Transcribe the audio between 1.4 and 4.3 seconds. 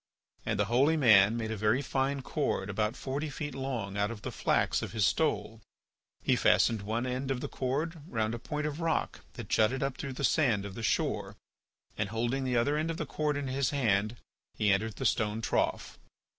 a very fine cord about forty feet long out of